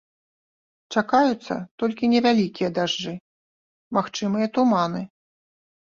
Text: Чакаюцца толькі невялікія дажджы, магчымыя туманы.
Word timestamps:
Чакаюцца 0.93 1.55
толькі 1.83 2.09
невялікія 2.15 2.69
дажджы, 2.77 3.13
магчымыя 3.99 4.45
туманы. 4.57 5.01